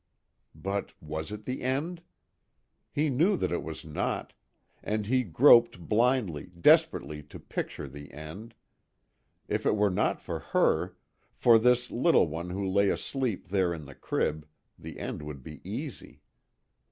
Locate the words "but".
0.55-0.99